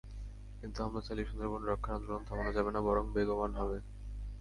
কিন্তু 0.59 0.77
হামলা 0.83 1.01
চালিয়ে 1.07 1.29
সুন্দরবন 1.29 1.61
রক্ষার 1.63 1.95
আন্দোলন 1.97 2.21
থামানো 2.27 2.51
যাবে 2.57 2.71
না, 2.75 2.79
বরং 2.87 3.03
বেগবান 3.15 3.51
হবে। 3.59 3.77